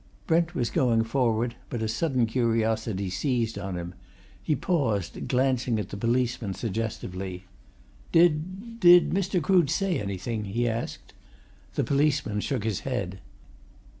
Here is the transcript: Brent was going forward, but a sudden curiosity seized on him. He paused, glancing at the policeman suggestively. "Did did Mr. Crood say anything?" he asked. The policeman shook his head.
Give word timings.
Brent 0.25 0.55
was 0.55 0.71
going 0.71 1.03
forward, 1.03 1.53
but 1.69 1.83
a 1.83 1.87
sudden 1.87 2.25
curiosity 2.25 3.07
seized 3.11 3.59
on 3.59 3.75
him. 3.75 3.93
He 4.41 4.55
paused, 4.55 5.27
glancing 5.27 5.77
at 5.77 5.89
the 5.89 5.95
policeman 5.95 6.55
suggestively. 6.55 7.45
"Did 8.11 8.79
did 8.79 9.11
Mr. 9.11 9.39
Crood 9.39 9.69
say 9.69 9.99
anything?" 9.99 10.45
he 10.45 10.67
asked. 10.67 11.13
The 11.75 11.83
policeman 11.83 12.39
shook 12.39 12.63
his 12.63 12.79
head. 12.79 13.19